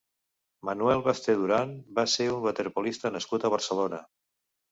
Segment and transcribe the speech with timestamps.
[0.69, 4.01] Manuel Basté Duran va ser un waterpolista nascut a Barcelona.